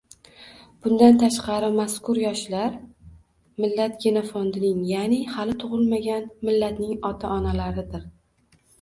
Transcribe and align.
Bundan 0.85 1.19
tashqari, 1.23 1.69
mazkur 1.79 2.21
yoshlar 2.21 2.73
millat 3.67 4.01
genofondining, 4.07 4.83
ya’ni 4.95 5.23
hali 5.37 5.59
tug‘ilmagan 5.67 6.29
millatning 6.51 7.01
ota-onalaridir. 7.15 8.15